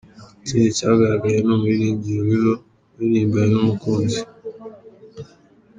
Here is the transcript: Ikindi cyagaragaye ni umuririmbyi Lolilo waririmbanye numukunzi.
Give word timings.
Ikindi 0.43 0.77
cyagaragaye 0.77 1.37
ni 1.41 1.51
umuririmbyi 1.55 2.11
Lolilo 2.17 2.53
waririmbanye 2.93 3.51
numukunzi. 3.53 4.19